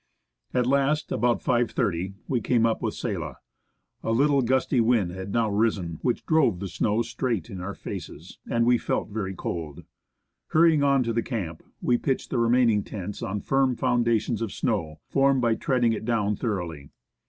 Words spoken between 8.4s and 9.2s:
and we felt